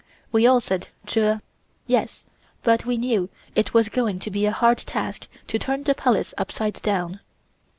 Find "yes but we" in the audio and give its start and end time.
1.85-2.97